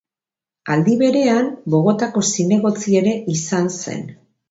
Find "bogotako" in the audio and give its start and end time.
1.75-2.25